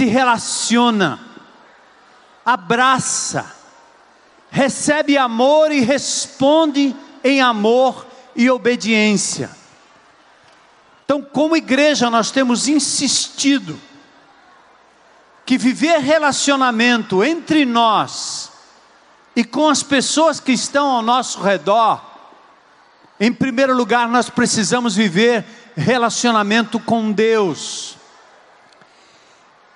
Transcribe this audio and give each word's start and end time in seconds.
se 0.00 0.06
relaciona, 0.06 1.20
abraça, 2.42 3.54
recebe 4.50 5.18
amor 5.18 5.70
e 5.70 5.80
responde 5.80 6.96
em 7.22 7.42
amor 7.42 8.06
e 8.34 8.48
obediência. 8.48 9.50
Então, 11.04 11.20
como 11.20 11.54
igreja, 11.54 12.08
nós 12.08 12.30
temos 12.30 12.66
insistido 12.66 13.78
que 15.44 15.58
viver 15.58 15.98
relacionamento 15.98 17.22
entre 17.22 17.66
nós 17.66 18.50
e 19.36 19.44
com 19.44 19.68
as 19.68 19.82
pessoas 19.82 20.40
que 20.40 20.52
estão 20.52 20.86
ao 20.86 21.02
nosso 21.02 21.42
redor, 21.42 22.00
em 23.20 23.30
primeiro 23.30 23.76
lugar, 23.76 24.08
nós 24.08 24.30
precisamos 24.30 24.96
viver 24.96 25.44
relacionamento 25.76 26.80
com 26.80 27.12
Deus. 27.12 27.99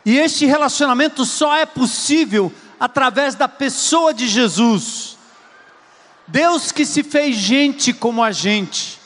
E 0.05 0.19
este 0.19 0.45
relacionamento 0.47 1.25
só 1.25 1.57
é 1.57 1.65
possível 1.65 2.53
através 2.79 3.35
da 3.35 3.49
pessoa 3.49 4.13
de 4.13 4.29
Jesus. 4.29 5.17
Deus 6.27 6.73
que 6.73 6.85
se 6.85 7.03
fez 7.03 7.37
gente 7.37 7.93
como 7.93 8.23
a 8.23 8.33
gente, 8.33 9.01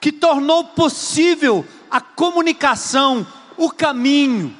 que 0.00 0.12
tornou 0.12 0.64
possível 0.64 1.66
a 1.90 2.00
comunicação, 2.00 3.26
o 3.56 3.70
caminho, 3.70 4.54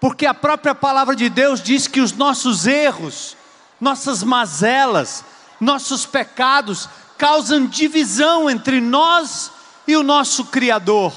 porque 0.00 0.26
a 0.26 0.34
própria 0.34 0.74
palavra 0.74 1.14
de 1.16 1.28
Deus 1.28 1.62
diz 1.62 1.86
que 1.86 2.00
os 2.00 2.12
nossos 2.12 2.66
erros, 2.66 3.36
nossas 3.80 4.22
mazelas, 4.22 5.24
nossos 5.60 6.04
pecados 6.04 6.88
causam 7.16 7.66
divisão 7.66 8.50
entre 8.50 8.80
nós 8.80 9.50
e 9.86 9.96
o 9.96 10.02
nosso 10.02 10.46
Criador. 10.46 11.12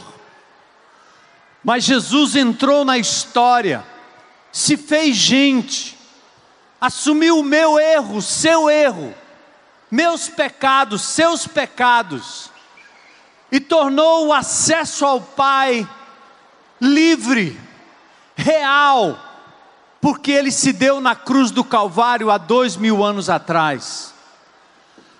Mas 1.64 1.84
Jesus 1.84 2.36
entrou 2.36 2.86
na 2.86 2.98
história, 2.98 3.84
se 4.52 4.78
fez 4.78 5.16
gente, 5.16 5.98
assumiu 6.80 7.40
o 7.40 7.44
meu 7.44 7.80
erro, 7.80 8.22
seu 8.22 8.70
erro, 8.70 9.14
meus 9.90 10.30
pecados, 10.30 11.02
seus 11.02 11.48
pecados, 11.48 12.50
e 13.52 13.60
tornou 13.60 14.28
o 14.28 14.34
acesso 14.34 15.06
ao 15.06 15.22
Pai 15.22 15.88
livre, 16.80 17.60
real, 18.36 19.18
porque 20.00 20.32
ele 20.32 20.52
se 20.52 20.72
deu 20.72 21.02
na 21.02 21.16
cruz 21.16 21.52
do 21.52 21.64
Calvário 21.64 22.30
há 22.30 22.38
dois 22.38 22.78
mil 22.78 23.04
anos 23.04 23.30
atrás. 23.30 24.14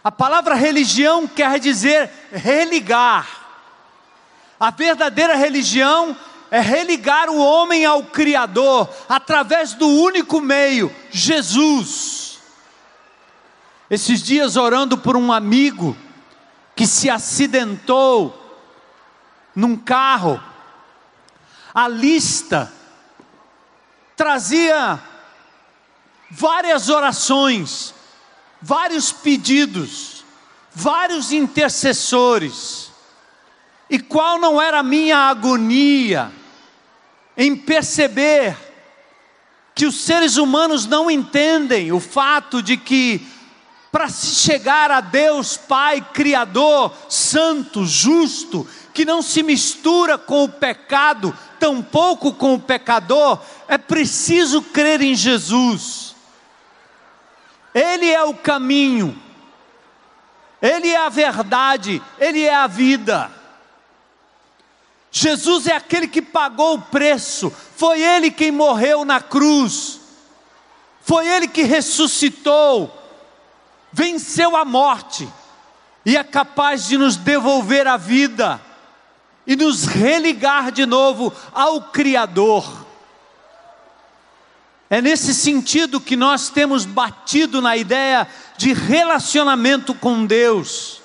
A 0.04 0.12
palavra 0.12 0.56
religião 0.56 1.28
quer 1.28 1.60
dizer 1.60 2.10
religar. 2.32 3.28
A 4.60 4.72
verdadeira 4.72 5.36
religião 5.36 6.16
é 6.50 6.60
religar 6.60 7.30
o 7.30 7.38
homem 7.38 7.86
ao 7.86 8.04
Criador 8.04 8.90
através 9.08 9.74
do 9.74 9.88
único 9.88 10.40
meio, 10.40 10.94
Jesus. 11.12 12.40
Esses 13.90 14.22
dias 14.22 14.56
orando 14.56 14.98
por 14.98 15.16
um 15.16 15.32
amigo 15.32 15.96
que 16.76 16.86
se 16.86 17.10
acidentou 17.10 18.34
num 19.56 19.76
carro, 19.76 20.42
a 21.74 21.88
lista 21.88 22.72
trazia 24.16 25.00
várias 26.30 26.90
orações 26.90 27.96
vários 28.62 29.12
pedidos, 29.12 30.24
vários 30.74 31.32
intercessores. 31.32 32.92
E 33.90 34.00
qual 34.00 34.38
não 34.38 34.62
era 34.62 34.80
a 34.80 34.84
minha 34.84 35.18
agonia 35.18 36.32
em 37.38 37.56
perceber 37.56 38.58
que 39.76 39.86
os 39.86 40.02
seres 40.02 40.38
humanos 40.38 40.88
não 40.88 41.10
entendem 41.10 41.92
o 41.92 42.00
fato 42.00 42.64
de 42.64 42.76
que, 42.76 43.26
para 43.92 44.10
se 44.10 44.36
chegar 44.36 44.90
a 44.90 45.00
Deus 45.00 45.56
Pai 45.56 46.02
Criador, 46.14 46.92
Santo, 47.08 47.86
Justo, 47.86 48.68
que 48.92 49.06
não 49.06 49.22
se 49.22 49.44
mistura 49.44 50.18
com 50.18 50.46
o 50.46 50.50
pecado, 50.50 51.32
tampouco 51.60 52.34
com 52.34 52.56
o 52.56 52.60
pecador, 52.60 53.40
é 53.68 53.78
preciso 53.78 54.64
crer 54.64 55.00
em 55.02 55.14
Jesus. 55.14 56.16
Ele 57.72 58.10
é 58.10 58.24
o 58.24 58.34
caminho, 58.34 59.16
Ele 60.60 60.88
é 60.88 60.98
a 60.98 61.10
verdade, 61.10 62.02
Ele 62.18 62.42
é 62.42 62.56
a 62.56 62.66
vida. 62.66 63.37
Jesus 65.12 65.68
é 65.68 65.76
aquele 65.76 66.08
que 66.08 66.22
pagou 66.22 66.76
o 66.76 66.82
preço, 66.82 67.52
foi 67.76 68.02
Ele 68.02 68.30
quem 68.30 68.52
morreu 68.52 69.06
na 69.06 69.22
cruz, 69.22 70.00
foi 71.02 71.28
Ele 71.28 71.48
que 71.48 71.64
ressuscitou, 71.64 72.94
venceu 73.92 74.56
a 74.56 74.66
morte. 74.66 75.28
E 76.06 76.16
é 76.16 76.24
capaz 76.24 76.88
de 76.88 76.98
nos 76.98 77.18
devolver 77.18 77.86
a 77.86 77.98
vida. 77.98 78.62
E 79.46 79.58
nos 79.58 79.84
religar 79.84 80.72
de 80.72 80.86
novo 80.86 81.34
ao 81.54 81.82
Criador. 81.82 82.86
É 84.90 85.02
nesse 85.02 85.34
sentido 85.34 86.00
que 86.00 86.16
nós 86.16 86.50
temos 86.50 86.86
batido 86.86 87.62
na 87.62 87.76
ideia 87.76 88.26
de 88.58 88.72
relacionamento 88.72 89.94
com 89.94 90.26
Deus. 90.26 91.02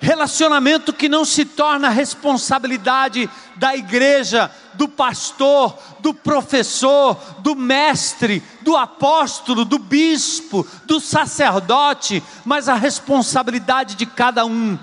Relacionamento 0.00 0.94
que 0.94 1.10
não 1.10 1.26
se 1.26 1.44
torna 1.44 1.90
responsabilidade 1.90 3.28
da 3.56 3.76
igreja, 3.76 4.50
do 4.72 4.88
pastor, 4.88 5.76
do 5.98 6.14
professor, 6.14 7.14
do 7.40 7.54
mestre, 7.54 8.42
do 8.62 8.78
apóstolo, 8.78 9.62
do 9.62 9.78
bispo, 9.78 10.66
do 10.86 11.00
sacerdote, 11.00 12.22
mas 12.46 12.66
a 12.66 12.74
responsabilidade 12.74 13.94
de 13.94 14.06
cada 14.06 14.46
um 14.46 14.78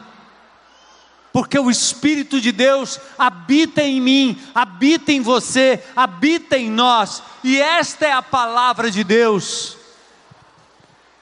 porque 1.38 1.60
o 1.60 1.70
Espírito 1.70 2.42
de 2.42 2.52
Deus 2.52 3.00
habita 3.16 3.84
em 3.84 4.02
mim, 4.02 4.42
habita 4.56 5.12
em 5.12 5.22
você, 5.22 5.84
habita 5.96 6.58
em 6.58 6.68
nós, 6.68 7.22
e 7.44 7.62
esta 7.62 8.08
é 8.08 8.12
a 8.12 8.24
palavra 8.24 8.90
de 8.90 9.04
Deus. 9.04 9.78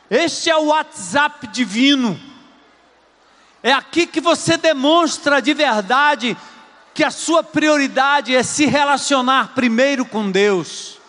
Este 0.10 0.50
é 0.50 0.56
o 0.56 0.68
WhatsApp 0.68 1.48
divino. 1.48 2.18
É 3.66 3.72
aqui 3.72 4.06
que 4.06 4.22
você 4.22 4.58
demonstra 4.58 5.42
de 5.42 5.52
verdade 5.52 6.38
que 6.94 7.04
a 7.04 7.10
sua 7.10 7.44
prioridade 7.44 8.36
é 8.36 8.44
se 8.44 8.68
relacionar 8.68 9.56
primeiro 9.56 10.06
com 10.06 10.30
Deus. 10.30 11.00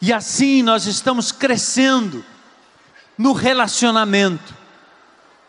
E 0.00 0.12
assim 0.12 0.62
nós 0.62 0.86
estamos 0.86 1.32
crescendo 1.32 2.24
no 3.18 3.32
relacionamento. 3.32 4.54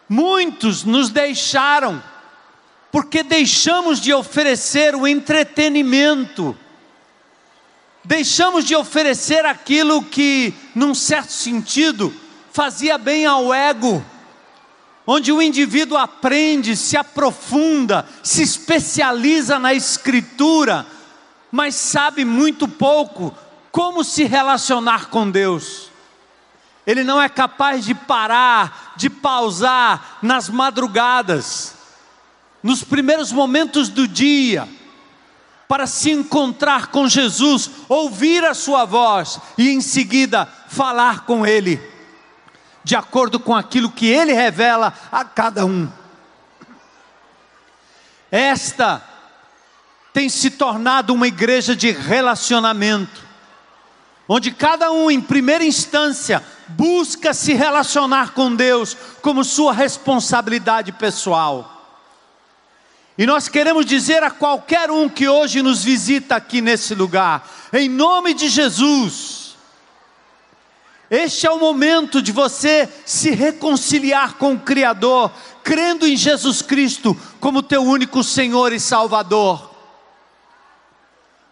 Muitos 0.09 0.83
nos 0.83 1.11
deixaram 1.11 2.01
porque 2.91 3.21
deixamos 3.21 4.01
de 4.01 4.11
oferecer 4.11 4.95
o 4.95 5.07
entretenimento, 5.07 6.57
deixamos 8.03 8.65
de 8.65 8.75
oferecer 8.75 9.45
aquilo 9.45 10.01
que, 10.01 10.51
num 10.73 10.95
certo 10.95 11.31
sentido, 11.31 12.11
fazia 12.51 12.97
bem 12.97 13.27
ao 13.27 13.53
ego, 13.53 14.03
onde 15.13 15.29
o 15.29 15.41
indivíduo 15.41 15.97
aprende, 15.97 16.73
se 16.73 16.95
aprofunda, 16.95 18.07
se 18.23 18.41
especializa 18.41 19.59
na 19.59 19.73
escritura, 19.73 20.87
mas 21.51 21.75
sabe 21.75 22.23
muito 22.23 22.65
pouco 22.65 23.35
como 23.73 24.05
se 24.05 24.23
relacionar 24.23 25.09
com 25.09 25.29
Deus. 25.29 25.89
Ele 26.87 27.03
não 27.03 27.21
é 27.21 27.27
capaz 27.27 27.83
de 27.83 27.93
parar, 27.93 28.93
de 28.95 29.09
pausar 29.09 30.19
nas 30.21 30.47
madrugadas 30.47 31.75
nos 32.63 32.81
primeiros 32.81 33.33
momentos 33.33 33.89
do 33.89 34.07
dia, 34.07 34.65
para 35.67 35.87
se 35.87 36.09
encontrar 36.09 36.87
com 36.87 37.09
Jesus, 37.09 37.69
ouvir 37.89 38.45
a 38.45 38.53
sua 38.53 38.85
voz 38.85 39.41
e 39.57 39.71
em 39.71 39.81
seguida 39.81 40.47
falar 40.69 41.25
com 41.25 41.45
Ele, 41.45 41.81
de 42.83 42.95
acordo 42.95 43.39
com 43.39 43.55
aquilo 43.55 43.91
que 43.91 44.07
Ele 44.07 44.33
revela 44.33 44.93
a 45.11 45.23
cada 45.23 45.65
um. 45.65 45.89
Esta 48.31 49.03
tem 50.13 50.29
se 50.29 50.51
tornado 50.51 51.13
uma 51.13 51.27
igreja 51.27 51.75
de 51.75 51.91
relacionamento, 51.91 53.21
onde 54.27 54.51
cada 54.51 54.91
um, 54.91 55.11
em 55.11 55.19
primeira 55.19 55.63
instância, 55.63 56.43
busca 56.69 57.33
se 57.33 57.53
relacionar 57.53 58.31
com 58.33 58.55
Deus 58.55 58.95
como 59.21 59.43
sua 59.43 59.73
responsabilidade 59.73 60.91
pessoal. 60.91 61.77
E 63.17 63.25
nós 63.25 63.47
queremos 63.47 63.85
dizer 63.85 64.23
a 64.23 64.31
qualquer 64.31 64.89
um 64.89 65.09
que 65.09 65.27
hoje 65.27 65.61
nos 65.61 65.83
visita 65.83 66.35
aqui 66.35 66.61
nesse 66.61 66.95
lugar, 66.95 67.47
em 67.73 67.89
nome 67.89 68.33
de 68.33 68.47
Jesus, 68.47 69.40
este 71.11 71.45
é 71.45 71.51
o 71.51 71.59
momento 71.59 72.21
de 72.21 72.31
você 72.31 72.87
se 73.05 73.31
reconciliar 73.31 74.35
com 74.35 74.53
o 74.53 74.59
Criador, 74.59 75.29
crendo 75.61 76.07
em 76.07 76.15
Jesus 76.15 76.61
Cristo 76.61 77.17
como 77.37 77.61
teu 77.61 77.83
único 77.83 78.23
Senhor 78.23 78.71
e 78.71 78.79
Salvador. 78.79 79.69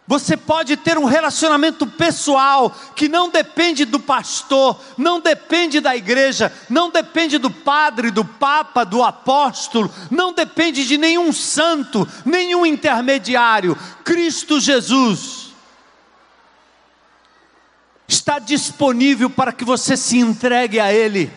Você 0.06 0.34
pode 0.34 0.78
ter 0.78 0.96
um 0.96 1.04
relacionamento 1.04 1.86
pessoal 1.86 2.74
que 2.96 3.06
não 3.06 3.28
depende 3.28 3.84
do 3.84 4.00
pastor, 4.00 4.80
não 4.96 5.20
depende 5.20 5.78
da 5.78 5.94
igreja, 5.94 6.50
não 6.70 6.90
depende 6.90 7.36
do 7.36 7.50
padre, 7.50 8.10
do 8.10 8.24
papa, 8.24 8.82
do 8.82 9.04
apóstolo, 9.04 9.92
não 10.10 10.32
depende 10.32 10.86
de 10.86 10.96
nenhum 10.96 11.34
santo, 11.34 12.08
nenhum 12.24 12.64
intermediário. 12.64 13.76
Cristo 14.02 14.58
Jesus 14.58 15.39
está 18.14 18.38
disponível 18.38 19.30
para 19.30 19.52
que 19.52 19.64
você 19.64 19.96
se 19.96 20.18
entregue 20.18 20.80
a 20.80 20.92
Ele. 20.92 21.30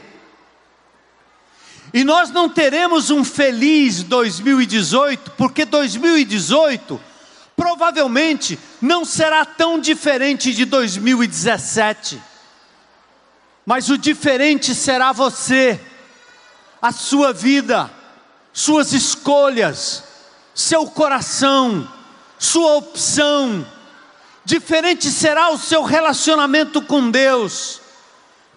E 1.94 2.04
nós 2.04 2.32
não 2.32 2.50
teremos 2.50 3.12
um 3.12 3.24
feliz 3.24 4.02
2018, 4.02 5.32
porque 5.32 5.64
2018 5.66 7.00
provavelmente 7.56 8.58
não 8.82 9.06
será 9.06 9.46
tão 9.46 9.80
diferente 9.80 10.52
de 10.54 10.66
2017. 10.66 12.20
Mas 13.64 13.90
o 13.90 13.98
diferente 13.98 14.74
será 14.74 15.12
você, 15.12 15.80
a 16.82 16.92
sua 16.92 17.32
vida, 17.32 17.90
suas 18.52 18.92
escolhas, 18.92 20.04
seu 20.56 20.88
coração, 20.88 21.88
sua 22.40 22.76
opção. 22.76 23.66
Diferente 24.46 25.10
será 25.10 25.50
o 25.50 25.58
seu 25.58 25.84
relacionamento 25.84 26.82
com 26.82 27.10
Deus, 27.10 27.82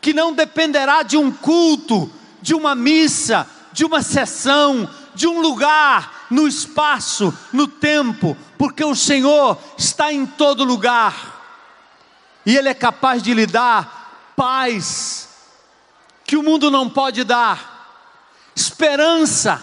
que 0.01 0.13
não 0.13 0.33
dependerá 0.33 1.03
de 1.03 1.17
um 1.17 1.31
culto, 1.31 2.11
de 2.43 2.55
uma 2.55 2.75
missa, 2.75 3.49
de 3.73 3.85
uma 3.85 4.03
sessão, 4.03 4.89
de 5.15 5.27
um 5.27 5.41
lugar, 5.41 6.27
no 6.31 6.47
espaço, 6.47 7.37
no 7.53 7.69
tempo, 7.69 8.37
porque 8.59 8.85
o 8.85 8.95
Senhor 8.95 9.59
está 9.79 10.13
em 10.13 10.27
todo 10.27 10.65
lugar, 10.65 11.35
e 12.45 12.57
Ele 12.57 12.69
é 12.69 12.75
capaz 12.75 13.23
de 13.23 13.33
lhe 13.33 13.47
dar 13.47 14.33
paz, 14.37 15.29
que 16.25 16.37
o 16.37 16.43
mundo 16.43 16.71
não 16.71 16.91
pode 16.91 17.23
dar, 17.25 18.03
esperança, 18.55 19.63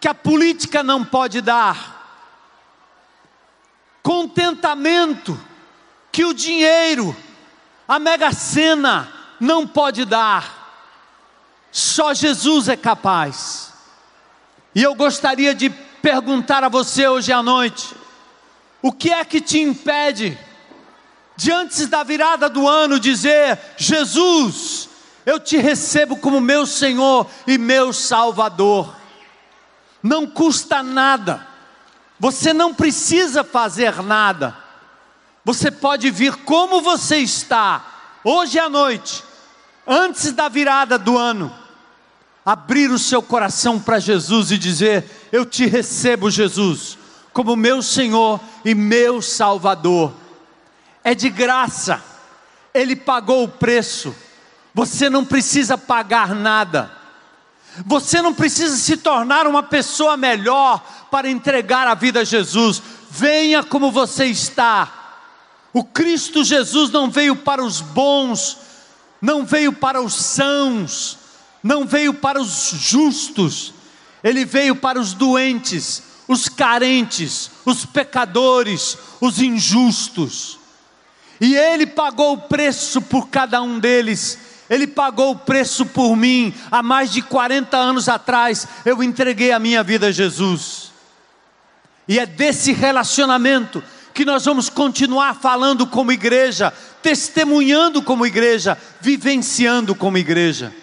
que 0.00 0.08
a 0.08 0.14
política 0.14 0.82
não 0.82 1.04
pode 1.04 1.40
dar, 1.40 1.96
contentamento, 4.02 5.38
que 6.18 6.24
o 6.24 6.34
dinheiro, 6.34 7.16
a 7.86 7.96
mega 8.00 8.32
sena 8.32 9.08
não 9.38 9.64
pode 9.64 10.04
dar, 10.04 10.90
só 11.70 12.12
Jesus 12.12 12.68
é 12.68 12.76
capaz. 12.76 13.72
E 14.74 14.82
eu 14.82 14.96
gostaria 14.96 15.54
de 15.54 15.70
perguntar 15.70 16.64
a 16.64 16.68
você 16.68 17.06
hoje 17.06 17.32
à 17.32 17.40
noite: 17.40 17.94
o 18.82 18.90
que 18.90 19.12
é 19.12 19.24
que 19.24 19.40
te 19.40 19.60
impede 19.60 20.36
de 21.36 21.52
antes 21.52 21.86
da 21.86 22.02
virada 22.02 22.50
do 22.50 22.66
ano 22.66 22.98
dizer: 22.98 23.56
Jesus, 23.76 24.88
eu 25.24 25.38
te 25.38 25.56
recebo 25.56 26.16
como 26.16 26.40
meu 26.40 26.66
Senhor 26.66 27.30
e 27.46 27.56
meu 27.56 27.92
Salvador? 27.92 28.92
Não 30.02 30.26
custa 30.26 30.82
nada, 30.82 31.46
você 32.18 32.52
não 32.52 32.74
precisa 32.74 33.44
fazer 33.44 34.02
nada, 34.02 34.66
você 35.48 35.70
pode 35.70 36.10
vir 36.10 36.36
como 36.44 36.82
você 36.82 37.16
está, 37.16 38.20
hoje 38.22 38.58
à 38.58 38.68
noite, 38.68 39.24
antes 39.86 40.30
da 40.30 40.46
virada 40.46 40.98
do 40.98 41.16
ano, 41.16 41.50
abrir 42.44 42.90
o 42.90 42.98
seu 42.98 43.22
coração 43.22 43.80
para 43.80 43.98
Jesus 43.98 44.50
e 44.50 44.58
dizer: 44.58 45.06
Eu 45.32 45.46
te 45.46 45.64
recebo, 45.64 46.30
Jesus 46.30 46.98
como 47.32 47.56
meu 47.56 47.80
Senhor 47.80 48.38
e 48.62 48.74
meu 48.74 49.22
Salvador. 49.22 50.12
É 51.02 51.14
de 51.14 51.30
graça, 51.30 52.02
Ele 52.74 52.94
pagou 52.94 53.44
o 53.44 53.48
preço, 53.48 54.14
você 54.74 55.08
não 55.08 55.24
precisa 55.24 55.78
pagar 55.78 56.34
nada, 56.34 56.92
você 57.86 58.20
não 58.20 58.34
precisa 58.34 58.76
se 58.76 58.98
tornar 58.98 59.46
uma 59.46 59.62
pessoa 59.62 60.14
melhor 60.14 60.84
para 61.10 61.30
entregar 61.30 61.86
a 61.86 61.94
vida 61.94 62.20
a 62.20 62.24
Jesus, 62.24 62.82
venha 63.08 63.64
como 63.64 63.90
você 63.90 64.26
está. 64.26 64.98
O 65.72 65.84
Cristo 65.84 66.44
Jesus 66.44 66.90
não 66.90 67.10
veio 67.10 67.36
para 67.36 67.62
os 67.62 67.80
bons, 67.80 68.58
não 69.20 69.44
veio 69.44 69.72
para 69.72 70.00
os 70.00 70.14
sãos, 70.14 71.18
não 71.62 71.86
veio 71.86 72.14
para 72.14 72.40
os 72.40 72.70
justos, 72.70 73.74
ele 74.22 74.44
veio 74.44 74.74
para 74.74 74.98
os 74.98 75.12
doentes, 75.12 76.02
os 76.26 76.48
carentes, 76.48 77.50
os 77.64 77.84
pecadores, 77.84 78.98
os 79.20 79.40
injustos. 79.40 80.58
E 81.40 81.56
Ele 81.56 81.86
pagou 81.86 82.34
o 82.34 82.38
preço 82.38 83.00
por 83.00 83.28
cada 83.28 83.62
um 83.62 83.78
deles. 83.78 84.38
Ele 84.68 84.86
pagou 84.86 85.32
o 85.32 85.38
preço 85.38 85.86
por 85.86 86.16
mim. 86.16 86.52
Há 86.70 86.82
mais 86.82 87.10
de 87.12 87.22
40 87.22 87.76
anos 87.76 88.08
atrás, 88.08 88.66
eu 88.84 89.02
entreguei 89.02 89.52
a 89.52 89.58
minha 89.58 89.82
vida 89.82 90.08
a 90.08 90.12
Jesus. 90.12 90.92
E 92.06 92.18
é 92.18 92.26
desse 92.26 92.72
relacionamento 92.72 93.82
que 94.18 94.24
nós 94.24 94.46
vamos 94.46 94.68
continuar 94.68 95.36
falando 95.36 95.86
como 95.86 96.10
igreja, 96.10 96.72
testemunhando 97.00 98.02
como 98.02 98.26
igreja, 98.26 98.76
vivenciando 99.00 99.94
como 99.94 100.18
igreja. 100.18 100.74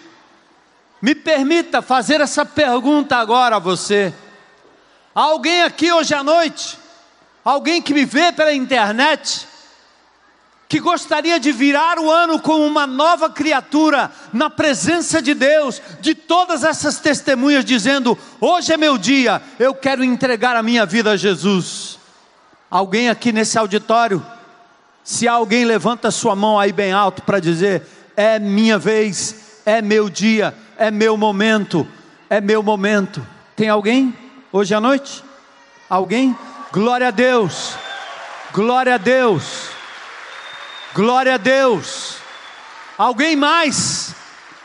Me 1.02 1.14
permita 1.14 1.82
fazer 1.82 2.22
essa 2.22 2.46
pergunta 2.46 3.14
agora 3.18 3.56
a 3.56 3.58
você. 3.58 4.10
Há 5.14 5.20
alguém 5.20 5.64
aqui 5.64 5.92
hoje 5.92 6.14
à 6.14 6.24
noite, 6.24 6.78
alguém 7.44 7.82
que 7.82 7.92
me 7.92 8.06
vê 8.06 8.32
pela 8.32 8.54
internet, 8.54 9.46
que 10.66 10.80
gostaria 10.80 11.38
de 11.38 11.52
virar 11.52 11.98
o 11.98 12.10
ano 12.10 12.40
com 12.40 12.66
uma 12.66 12.86
nova 12.86 13.28
criatura 13.28 14.10
na 14.32 14.48
presença 14.48 15.20
de 15.20 15.34
Deus, 15.34 15.82
de 16.00 16.14
todas 16.14 16.64
essas 16.64 17.00
testemunhas 17.00 17.66
dizendo: 17.66 18.16
hoje 18.40 18.72
é 18.72 18.78
meu 18.78 18.96
dia, 18.96 19.42
eu 19.58 19.74
quero 19.74 20.02
entregar 20.02 20.56
a 20.56 20.62
minha 20.62 20.86
vida 20.86 21.10
a 21.10 21.16
Jesus. 21.18 21.95
Alguém 22.76 23.08
aqui 23.08 23.32
nesse 23.32 23.58
auditório, 23.58 24.22
se 25.02 25.26
alguém 25.26 25.64
levanta 25.64 26.10
sua 26.10 26.36
mão 26.36 26.60
aí 26.60 26.72
bem 26.72 26.92
alto 26.92 27.22
para 27.22 27.40
dizer: 27.40 27.86
é 28.14 28.38
minha 28.38 28.78
vez, 28.78 29.62
é 29.64 29.80
meu 29.80 30.10
dia, 30.10 30.54
é 30.76 30.90
meu 30.90 31.16
momento, 31.16 31.88
é 32.28 32.38
meu 32.38 32.62
momento. 32.62 33.26
Tem 33.56 33.70
alguém? 33.70 34.14
hoje 34.52 34.74
à 34.74 34.80
noite? 34.80 35.24
Alguém? 35.88 36.36
Glória 36.70 37.08
a 37.08 37.10
Deus, 37.10 37.78
glória 38.52 38.96
a 38.96 38.98
Deus, 38.98 39.70
glória 40.92 41.36
a 41.36 41.38
Deus. 41.38 42.16
Alguém 42.98 43.34
mais? 43.36 44.14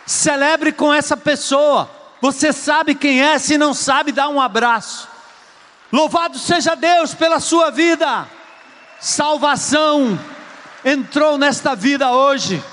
Celebre 0.06 0.74
com 0.74 0.94
essa 0.94 1.16
pessoa. 1.16 1.90
Você 2.20 2.52
sabe 2.52 2.94
quem 2.94 3.24
é, 3.24 3.40
se 3.40 3.58
não 3.58 3.74
sabe, 3.74 4.12
dá 4.12 4.28
um 4.28 4.42
abraço. 4.42 5.08
Louvado 5.92 6.38
seja 6.38 6.76
Deus 6.76 7.14
pela 7.14 7.40
sua 7.40 7.70
vida. 7.70 8.28
Salvação 9.00 10.20
entrou 10.86 11.38
nesta 11.38 11.76
vida 11.76 12.12
hoje. 12.12 12.64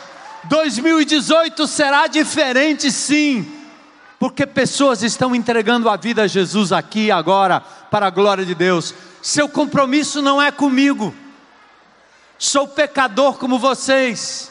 2018 0.44 1.66
será 1.66 2.06
diferente, 2.06 2.90
sim 2.90 3.58
porque 4.18 4.44
pessoas 4.44 5.02
estão 5.02 5.34
entregando 5.34 5.88
a 5.88 5.96
vida 5.96 6.22
a 6.22 6.26
Jesus 6.26 6.72
aqui 6.72 7.10
agora, 7.10 7.60
para 7.60 8.06
a 8.06 8.10
glória 8.10 8.44
de 8.44 8.54
Deus. 8.54 8.94
Seu 9.22 9.48
compromisso 9.48 10.20
não 10.20 10.42
é 10.42 10.50
comigo, 10.50 11.14
sou 12.36 12.66
pecador 12.66 13.38
como 13.38 13.58
vocês. 13.58 14.50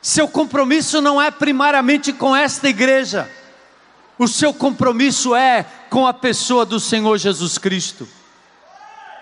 Seu 0.00 0.26
compromisso 0.26 1.00
não 1.00 1.20
é 1.20 1.30
primariamente 1.30 2.12
com 2.12 2.34
esta 2.34 2.68
igreja, 2.68 3.30
o 4.18 4.28
seu 4.28 4.52
compromisso 4.52 5.34
é 5.34 5.64
com 5.88 6.06
a 6.06 6.14
pessoa 6.14 6.64
do 6.64 6.78
Senhor 6.78 7.16
Jesus 7.18 7.58
Cristo. 7.58 8.08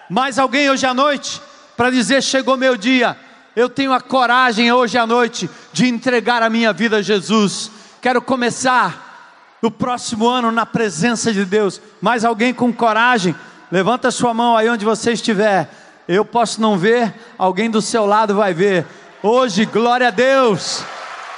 Mais 0.09 0.39
alguém 0.39 0.69
hoje 0.71 0.87
à 0.87 0.93
noite, 0.93 1.41
para 1.77 1.91
dizer: 1.91 2.23
chegou 2.23 2.57
meu 2.57 2.77
dia, 2.77 3.17
eu 3.55 3.69
tenho 3.69 3.93
a 3.93 4.01
coragem 4.01 4.73
hoje 4.73 4.99
à 4.99 5.07
noite 5.07 5.49
de 5.73 5.89
entregar 5.89 6.43
a 6.43 6.51
minha 6.51 6.73
vida 6.73 6.99
a 6.99 7.03
Jesus. 7.03 7.71
Quero 8.01 8.21
começar 8.21 9.59
no 9.63 9.71
próximo 9.71 10.29
ano 10.29 10.51
na 10.51 10.65
presença 10.65 11.33
de 11.33 11.45
Deus. 11.45 11.81
Mais 12.01 12.25
alguém 12.25 12.53
com 12.53 12.73
coragem? 12.73 13.35
Levanta 13.71 14.11
sua 14.11 14.35
mão 14.35 14.57
aí 14.57 14.69
onde 14.69 14.85
você 14.85 15.13
estiver. 15.13 15.71
Eu 16.09 16.25
posso 16.25 16.61
não 16.61 16.77
ver, 16.77 17.15
alguém 17.39 17.71
do 17.71 17.81
seu 17.81 18.05
lado 18.05 18.35
vai 18.35 18.53
ver. 18.53 18.85
Hoje, 19.23 19.65
glória 19.65 20.09
a 20.09 20.11
Deus. 20.11 20.83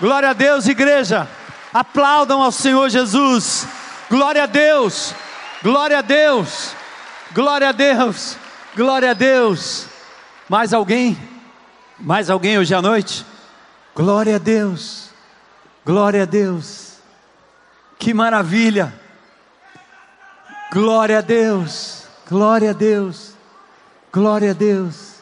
Glória 0.01 0.31
a 0.31 0.33
Deus, 0.33 0.67
igreja. 0.67 1.29
Aplaudam 1.73 2.43
ao 2.43 2.53
Senhor 2.53 2.89
Jesus. 2.91 3.67
Glória 4.11 4.45
a 4.45 4.47
Deus. 4.47 5.15
Glória 5.63 5.99
a 5.99 6.03
Deus. 6.03 6.75
Glória 7.33 7.69
a 7.69 7.73
Deus. 7.73 8.37
Glória 8.77 9.11
a 9.11 9.15
Deus. 9.15 9.87
Mais 10.49 10.73
alguém? 10.73 11.17
Mais 11.99 12.29
alguém 12.29 12.59
hoje 12.59 12.75
à 12.75 12.83
noite? 12.83 13.25
Glória 13.95 14.37
a 14.37 14.39
Deus. 14.39 15.11
Glória 15.85 16.23
a 16.23 16.27
Deus. 16.27 16.93
Que 17.99 18.13
maravilha! 18.13 18.93
Glória 20.73 21.19
a 21.19 21.21
Deus, 21.21 22.09
glória 22.27 22.71
a 22.71 22.73
Deus, 22.73 23.35
glória 24.11 24.53
a 24.53 24.55
Deus. 24.55 25.17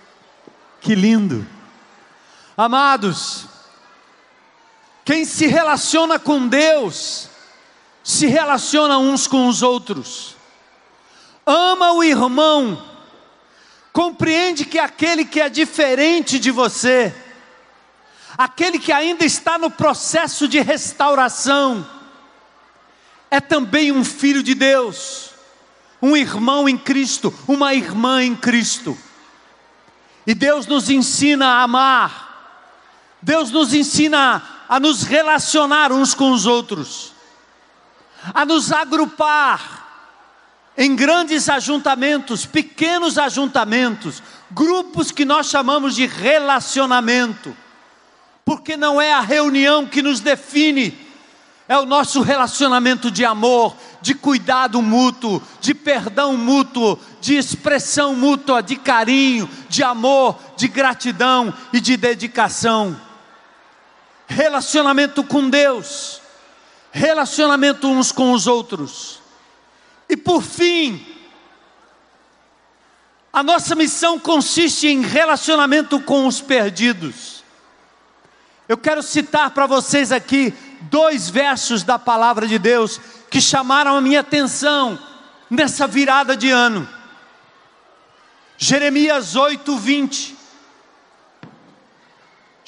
Que 0.81 0.95
lindo! 0.95 1.45
Amados, 2.57 3.49
quem 5.05 5.25
se 5.25 5.47
relaciona 5.47 6.19
com 6.19 6.47
Deus, 6.47 7.29
se 8.03 8.27
relaciona 8.27 8.99
uns 8.99 9.27
com 9.27 9.49
os 9.49 9.63
outros. 9.63 10.37
Ama 11.47 11.93
o 11.93 12.05
irmão, 12.05 12.81
compreende 13.93 14.65
que 14.65 14.79
aquele 14.79 15.25
que 15.25 15.41
é 15.41 15.49
diferente 15.49 16.39
de 16.39 16.51
você, 16.51 17.15
aquele 18.37 18.79
que 18.79 18.93
ainda 18.93 19.25
está 19.25 19.59
no 19.59 19.71
processo 19.71 20.47
de 20.47 20.61
restauração, 20.61 21.87
é 23.31 23.41
também 23.41 23.93
um 23.93 24.05
filho 24.05 24.43
de 24.43 24.55
Deus, 24.55 25.31
um 26.03 26.17
irmão 26.17 26.69
em 26.69 26.77
Cristo, 26.77 27.33
uma 27.47 27.75
irmã 27.75 28.23
em 28.23 28.35
Cristo. 28.35 28.97
E 30.27 30.35
Deus 30.35 30.67
nos 30.67 30.91
ensina 30.91 31.47
a 31.47 31.63
amar, 31.63 33.17
Deus 33.23 33.51
nos 33.51 33.73
ensina 33.75 34.60
a 34.71 34.79
nos 34.79 35.03
relacionar 35.03 35.91
uns 35.91 36.15
com 36.15 36.31
os 36.31 36.47
outros, 36.47 37.13
a 38.33 38.45
nos 38.45 38.71
agrupar 38.71 39.85
em 40.79 40.95
grandes 40.95 41.49
ajuntamentos, 41.49 42.47
pequenos 42.47 43.19
ajuntamentos, 43.19 44.23
grupos 44.49 45.11
que 45.11 45.25
nós 45.25 45.49
chamamos 45.49 45.97
de 45.97 46.07
relacionamento, 46.07 47.57
porque 48.45 48.77
não 48.77 49.03
é 49.03 49.13
a 49.13 49.19
reunião 49.19 49.85
que 49.89 50.03
nos 50.03 50.21
define, 50.21 50.97
é 51.67 51.77
o 51.77 51.85
nosso 51.85 52.21
relacionamento 52.21 53.11
de 53.11 53.25
amor, 53.25 53.77
de 54.01 54.15
cuidado 54.15 54.81
mútuo, 54.81 55.43
de 55.61 55.75
perdão 55.75 56.37
mútuo, 56.37 56.97
de 57.21 57.35
expressão 57.35 58.15
mútua, 58.15 58.63
de 58.63 58.77
carinho, 58.77 59.51
de 59.69 59.83
amor, 59.83 60.39
de 60.57 60.69
gratidão 60.69 61.53
e 61.73 61.81
de 61.81 61.97
dedicação. 61.97 63.10
Relacionamento 64.31 65.25
com 65.25 65.51
Deus, 65.51 66.23
relacionamento 66.93 67.89
uns 67.89 68.13
com 68.13 68.31
os 68.31 68.47
outros. 68.47 69.21
E 70.09 70.17
por 70.17 70.41
fim, 70.41 71.05
a 73.33 73.43
nossa 73.43 73.75
missão 73.75 74.21
consiste 74.21 74.87
em 74.87 75.01
relacionamento 75.01 75.99
com 75.99 76.29
os 76.29 76.41
perdidos. 76.41 77.43
Eu 78.69 78.79
quero 78.79 79.03
citar 79.03 79.51
para 79.51 79.67
vocês 79.67 80.13
aqui 80.13 80.55
dois 80.83 81.29
versos 81.29 81.83
da 81.83 81.99
palavra 81.99 82.47
de 82.47 82.57
Deus 82.57 83.01
que 83.29 83.41
chamaram 83.41 83.97
a 83.97 84.01
minha 84.01 84.21
atenção 84.21 84.97
nessa 85.51 85.89
virada 85.89 86.37
de 86.37 86.51
ano. 86.51 86.89
Jeremias 88.57 89.35
8, 89.35 89.77
20. 89.77 90.40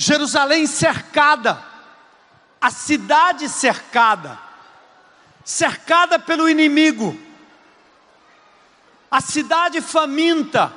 Jerusalém 0.03 0.67
cercada, 0.67 1.63
a 2.61 2.73
cidade 2.73 3.49
cercada, 3.49 4.37
cercada 5.45 6.19
pelo 6.19 6.49
inimigo, 6.49 7.17
a 9.09 9.21
cidade 9.21 9.81
faminta, 9.81 10.73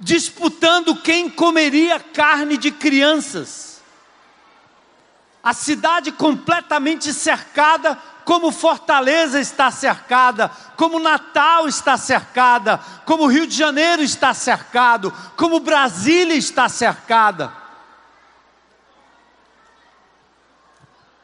disputando 0.00 0.96
quem 0.96 1.30
comeria 1.30 2.00
carne 2.00 2.56
de 2.56 2.72
crianças, 2.72 3.80
a 5.40 5.52
cidade 5.52 6.10
completamente 6.10 7.12
cercada 7.12 7.96
como 8.26 8.50
Fortaleza 8.50 9.38
está 9.38 9.70
cercada, 9.70 10.50
como 10.76 10.98
Natal 10.98 11.68
está 11.68 11.96
cercada, 11.96 12.78
como 13.04 13.28
Rio 13.28 13.46
de 13.46 13.56
Janeiro 13.56 14.02
está 14.02 14.34
cercado, 14.34 15.12
como 15.36 15.60
Brasília 15.60 16.34
está 16.34 16.68
cercada. 16.68 17.52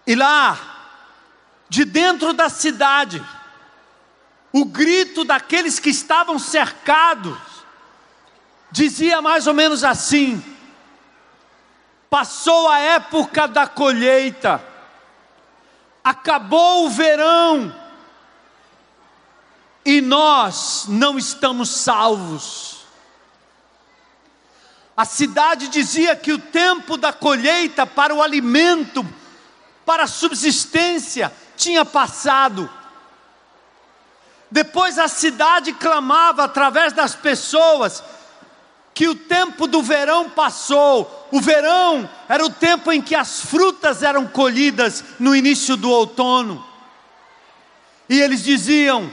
E 0.06 0.14
lá, 0.14 0.56
de 1.68 1.84
dentro 1.84 2.32
da 2.32 2.48
cidade, 2.48 3.20
o 4.52 4.64
grito 4.64 5.24
daqueles 5.24 5.80
que 5.80 5.90
estavam 5.90 6.38
cercados 6.38 7.36
dizia 8.70 9.20
mais 9.20 9.48
ou 9.48 9.54
menos 9.54 9.82
assim: 9.82 10.40
passou 12.08 12.68
a 12.68 12.78
época 12.78 13.48
da 13.48 13.66
colheita, 13.66 14.70
acabou 16.02 16.86
o 16.86 16.90
verão 16.90 17.74
e 19.84 20.00
nós 20.00 20.84
não 20.88 21.18
estamos 21.18 21.70
salvos. 21.70 22.82
A 24.96 25.04
cidade 25.04 25.68
dizia 25.68 26.14
que 26.14 26.32
o 26.32 26.38
tempo 26.38 26.96
da 26.96 27.12
colheita 27.12 27.86
para 27.86 28.14
o 28.14 28.22
alimento, 28.22 29.06
para 29.84 30.04
a 30.04 30.08
subsistência, 30.08 31.32
tinha 31.56 31.84
passado. 31.84 32.70
Depois 34.50 34.98
a 34.98 35.08
cidade 35.08 35.72
clamava 35.72 36.44
através 36.44 36.92
das 36.92 37.14
pessoas 37.14 38.04
que 38.94 39.08
o 39.08 39.14
tempo 39.14 39.66
do 39.66 39.82
verão 39.82 40.28
passou. 40.28 41.28
O 41.30 41.40
verão 41.40 42.08
era 42.28 42.44
o 42.44 42.50
tempo 42.50 42.92
em 42.92 43.00
que 43.00 43.14
as 43.14 43.40
frutas 43.40 44.02
eram 44.02 44.26
colhidas 44.26 45.02
no 45.18 45.34
início 45.34 45.76
do 45.76 45.90
outono. 45.90 46.64
E 48.08 48.20
eles 48.20 48.44
diziam: 48.44 49.10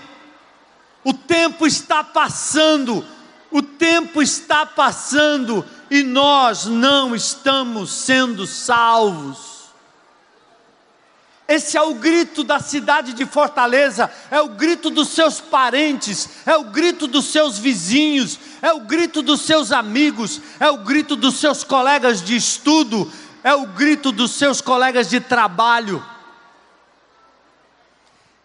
o 1.04 1.14
tempo 1.14 1.66
está 1.66 2.04
passando, 2.04 3.06
o 3.50 3.62
tempo 3.62 4.22
está 4.22 4.66
passando 4.66 5.66
e 5.90 6.04
nós 6.04 6.66
não 6.66 7.16
estamos 7.16 7.92
sendo 7.92 8.46
salvos. 8.46 9.49
Esse 11.50 11.76
é 11.76 11.82
o 11.82 11.96
grito 11.96 12.44
da 12.44 12.60
cidade 12.60 13.12
de 13.12 13.26
Fortaleza, 13.26 14.08
é 14.30 14.40
o 14.40 14.50
grito 14.50 14.92
dos 14.92 15.08
seus 15.08 15.42
parentes, 15.42 16.30
é 16.46 16.56
o 16.56 16.66
grito 16.66 17.08
dos 17.08 17.26
seus 17.26 17.58
vizinhos, 17.58 18.38
é 18.62 18.72
o 18.72 18.82
grito 18.82 19.24
dos 19.24 19.42
seus 19.42 19.72
amigos, 19.72 20.40
é 20.60 20.70
o 20.70 20.78
grito 20.78 21.16
dos 21.16 21.40
seus 21.40 21.64
colegas 21.64 22.22
de 22.22 22.36
estudo, 22.36 23.12
é 23.44 23.52
o 23.56 23.66
grito 23.66 24.12
dos 24.12 24.30
seus 24.30 24.62
colegas 24.62 25.10
de 25.10 25.20
trabalho. 25.20 26.06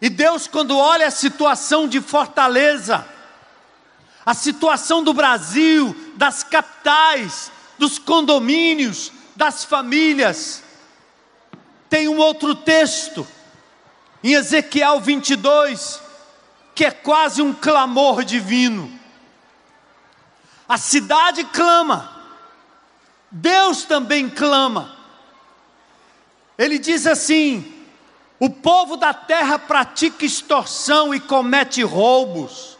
E 0.01 0.09
Deus, 0.09 0.47
quando 0.47 0.75
olha 0.75 1.05
a 1.05 1.11
situação 1.11 1.87
de 1.87 2.01
Fortaleza, 2.01 3.05
a 4.25 4.33
situação 4.33 5.03
do 5.03 5.13
Brasil, 5.13 5.95
das 6.15 6.43
capitais, 6.43 7.51
dos 7.77 7.99
condomínios, 7.99 9.11
das 9.35 9.63
famílias, 9.63 10.64
tem 11.95 12.09
um 12.09 12.17
outro 12.17 12.53
texto, 12.53 13.25
em 14.21 14.33
Ezequiel 14.33 14.99
22, 14.99 16.01
que 16.75 16.83
é 16.83 16.91
quase 16.91 17.41
um 17.41 17.53
clamor 17.53 18.25
divino. 18.25 18.99
A 20.67 20.77
cidade 20.77 21.45
clama, 21.45 22.21
Deus 23.31 23.83
também 23.83 24.29
clama. 24.29 24.93
Ele 26.57 26.77
diz 26.77 27.07
assim: 27.07 27.73
o 28.41 28.49
povo 28.49 28.97
da 28.97 29.13
terra 29.13 29.57
pratica 29.57 30.25
extorsão 30.25 31.15
e 31.15 31.19
comete 31.21 31.81
roubos, 31.81 32.77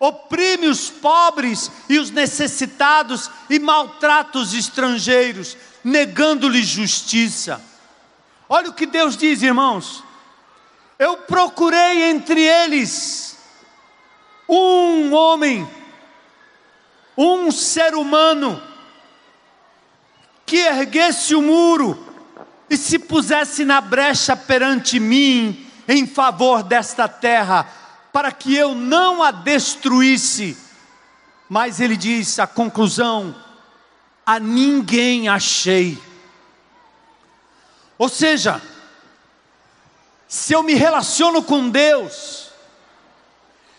oprime 0.00 0.66
os 0.66 0.90
pobres 0.90 1.70
e 1.88 2.00
os 2.00 2.10
necessitados 2.10 3.30
e 3.48 3.60
maltrata 3.60 4.40
os 4.40 4.52
estrangeiros, 4.54 5.56
negando-lhes 5.84 6.66
justiça. 6.66 7.73
Olha 8.48 8.70
o 8.70 8.74
que 8.74 8.86
Deus 8.86 9.16
diz, 9.16 9.42
irmãos. 9.42 10.04
Eu 10.98 11.18
procurei 11.18 12.04
entre 12.04 12.40
eles 12.40 13.38
um 14.48 15.12
homem, 15.12 15.68
um 17.16 17.50
ser 17.50 17.94
humano, 17.94 18.62
que 20.46 20.56
erguesse 20.56 21.34
o 21.34 21.42
muro 21.42 21.98
e 22.68 22.76
se 22.76 22.98
pusesse 22.98 23.64
na 23.64 23.80
brecha 23.80 24.36
perante 24.36 25.00
mim 25.00 25.70
em 25.88 26.06
favor 26.06 26.62
desta 26.62 27.08
terra, 27.08 27.66
para 28.12 28.30
que 28.30 28.54
eu 28.54 28.74
não 28.74 29.22
a 29.22 29.30
destruísse. 29.30 30.56
Mas 31.48 31.80
ele 31.80 31.96
diz 31.96 32.38
a 32.38 32.46
conclusão: 32.46 33.34
a 34.24 34.38
ninguém 34.38 35.28
achei. 35.28 35.98
Ou 37.98 38.08
seja, 38.08 38.60
se 40.26 40.52
eu 40.52 40.62
me 40.62 40.74
relaciono 40.74 41.42
com 41.42 41.68
Deus, 41.68 42.48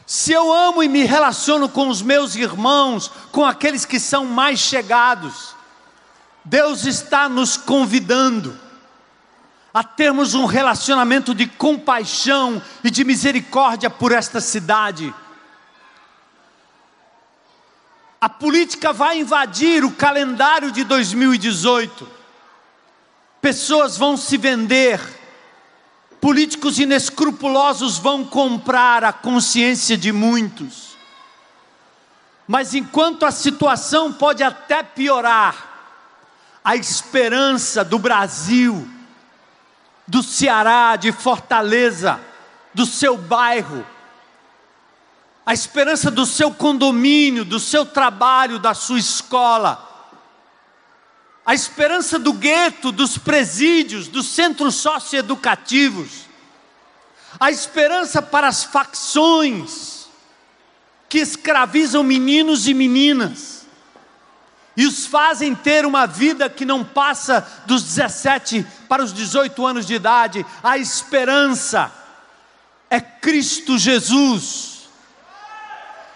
se 0.06 0.32
eu 0.32 0.54
amo 0.54 0.84
e 0.84 0.88
me 0.88 1.04
relaciono 1.04 1.68
com 1.68 1.90
os 1.90 2.02
meus 2.02 2.36
irmãos, 2.36 3.12
com 3.32 3.46
aqueles 3.46 3.86
que 3.86 4.00
são 4.00 4.26
mais 4.26 4.60
chegados, 4.60 5.56
Deus 6.44 6.86
está 6.86 7.28
nos 7.28 7.58
convidando 7.58 8.60
a 9.74 9.84
termos 9.84 10.36
um 10.36 10.46
relacionamento 10.46 11.36
de 11.36 11.48
compaixão 11.48 12.62
e 12.84 12.90
de 12.90 13.04
misericórdia 13.04 13.90
por 13.90 14.14
esta 14.14 14.40
cidade. 14.40 15.14
A 18.22 18.30
política 18.30 18.94
vai 18.94 19.20
invadir 19.20 19.84
o 19.84 19.92
calendário 19.92 20.72
de 20.72 20.84
2018. 20.86 22.10
Pessoas 23.46 23.96
vão 23.96 24.18
se 24.18 24.38
vender, 24.38 25.00
políticos 26.20 26.80
inescrupulosos 26.80 28.00
vão 28.00 28.26
comprar 28.26 29.04
a 29.04 29.14
consciência 29.14 29.96
de 29.96 30.12
muitos. 30.12 30.98
Mas 32.48 32.74
enquanto 32.74 33.24
a 33.24 33.30
situação 33.30 34.12
pode 34.12 34.42
até 34.42 34.82
piorar, 34.82 35.94
a 36.64 36.76
esperança 36.76 37.84
do 37.84 38.00
Brasil, 38.00 38.90
do 40.08 40.24
Ceará, 40.24 40.96
de 40.96 41.12
Fortaleza, 41.12 42.20
do 42.74 42.84
seu 42.84 43.16
bairro, 43.16 43.86
a 45.46 45.54
esperança 45.54 46.10
do 46.10 46.26
seu 46.26 46.52
condomínio, 46.52 47.46
do 47.46 47.60
seu 47.60 47.86
trabalho, 47.86 48.58
da 48.58 48.74
sua 48.74 48.98
escola, 48.98 49.85
a 51.46 51.54
esperança 51.54 52.18
do 52.18 52.34
gueto, 52.34 52.92
dos 52.92 53.18
presídios, 53.18 54.08
dos 54.08 54.28
centros 54.28 54.76
socioeducativos, 54.76 56.26
a 57.40 57.52
esperança 57.52 58.22
para 58.22 58.48
as 58.48 58.64
facções 58.64 60.08
que 61.08 61.20
escravizam 61.20 62.02
meninos 62.04 62.68
e 62.68 62.74
meninas 62.74 63.56
e 64.78 64.86
os 64.86 65.06
fazem 65.06 65.56
ter 65.56 65.86
uma 65.86 66.06
vida 66.06 66.50
que 66.50 66.66
não 66.66 66.84
passa 66.84 67.48
dos 67.66 67.84
17 67.84 68.66
para 68.90 69.04
os 69.04 69.14
18 69.14 69.66
anos 69.66 69.86
de 69.86 69.94
idade, 69.94 70.46
a 70.62 70.78
esperança 70.78 71.92
é 72.90 73.00
Cristo 73.00 73.78
Jesus 73.78 74.75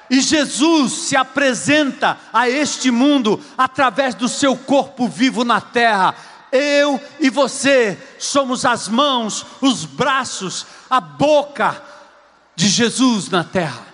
e 0.10 0.22
Jesus 0.22 0.94
se 0.94 1.16
apresenta 1.16 2.18
a 2.34 2.50
este 2.50 2.90
mundo 2.90 3.40
através 3.58 4.16
do 4.16 4.28
seu 4.28 4.58
corpo 4.58 5.08
vivo 5.08 5.44
na 5.44 5.62
terra. 5.62 6.16
Eu 6.52 7.00
e 7.20 7.30
você 7.30 7.98
somos 8.18 8.66
as 8.66 8.88
mãos, 8.88 9.46
os 9.62 9.86
braços, 9.86 10.66
a 10.90 11.00
boca 11.00 11.82
de 12.56 12.68
Jesus 12.68 13.30
na 13.30 13.44
terra. 13.44 13.88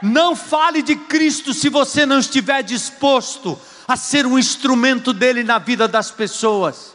Não 0.00 0.34
fale 0.34 0.82
de 0.82 0.96
Cristo 0.96 1.52
se 1.52 1.68
você 1.68 2.06
não 2.06 2.18
estiver 2.18 2.62
disposto 2.62 3.58
a 3.86 3.96
ser 3.96 4.24
um 4.24 4.38
instrumento 4.38 5.12
dele 5.12 5.44
na 5.44 5.58
vida 5.58 5.86
das 5.86 6.10
pessoas. 6.10 6.94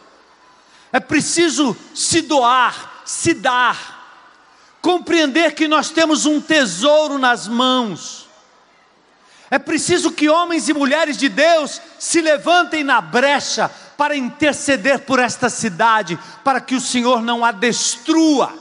É 0.92 1.00
preciso 1.00 1.78
se 1.94 2.22
doar, 2.22 3.04
se 3.06 3.36
dar 3.36 3.99
compreender 4.82 5.54
que 5.54 5.68
nós 5.68 5.90
temos 5.90 6.26
um 6.26 6.40
tesouro 6.40 7.18
nas 7.18 7.48
mãos. 7.48 8.28
É 9.52 9.58
preciso 9.58 10.12
que 10.12 10.30
homens 10.30 10.70
e 10.70 10.74
mulheres 10.74 11.18
de 11.18 11.28
Deus 11.28 11.82
se 11.98 12.22
levantem 12.22 12.84
na 12.84 13.02
brecha 13.02 13.70
para 13.98 14.16
interceder 14.16 15.00
por 15.00 15.20
esta 15.20 15.50
cidade, 15.50 16.18
para 16.44 16.62
que 16.62 16.76
o 16.76 16.82
Senhor 16.82 17.22
não 17.22 17.44
a 17.44 17.52
destrua, 17.52 18.54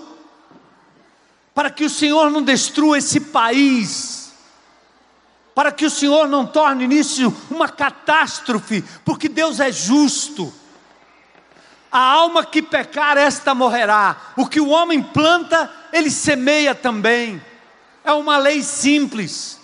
para 1.55 1.71
que 1.71 1.85
o 1.85 1.91
Senhor 1.91 2.31
não 2.31 2.43
destrua 2.43 2.99
esse 2.99 3.21
país, 3.21 4.33
para 5.55 5.71
que 5.71 5.85
o 5.85 5.91
Senhor 5.91 6.27
não 6.27 6.47
torne 6.47 6.87
nisso 6.87 7.35
uma 7.51 7.69
catástrofe, 7.69 8.83
porque 9.05 9.29
Deus 9.29 9.61
é 9.61 9.71
justo. 9.71 10.53
A 11.91 11.99
alma 11.99 12.45
que 12.45 12.63
pecar, 12.63 13.17
esta 13.17 13.55
morrerá. 13.55 14.17
O 14.37 14.47
que 14.47 14.61
o 14.61 14.69
homem 14.69 15.03
planta, 15.03 15.71
ele 15.93 16.11
semeia 16.11 16.75
também. 16.75 17.43
É 18.05 18.13
uma 18.13 18.37
lei 18.37 18.63
simples. 18.63 19.59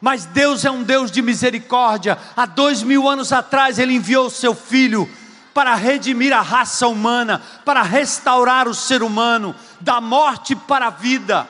Mas 0.00 0.24
Deus 0.24 0.64
é 0.64 0.70
um 0.70 0.82
Deus 0.82 1.10
de 1.10 1.20
misericórdia. 1.20 2.18
Há 2.36 2.46
dois 2.46 2.82
mil 2.82 3.08
anos 3.08 3.32
atrás, 3.32 3.78
Ele 3.78 3.94
enviou 3.94 4.26
o 4.26 4.30
seu 4.30 4.54
Filho 4.54 5.08
para 5.52 5.74
redimir 5.74 6.32
a 6.32 6.40
raça 6.40 6.86
humana, 6.86 7.42
para 7.64 7.82
restaurar 7.82 8.66
o 8.66 8.74
ser 8.74 9.02
humano, 9.02 9.54
da 9.80 10.00
morte 10.00 10.54
para 10.54 10.86
a 10.86 10.90
vida, 10.90 11.46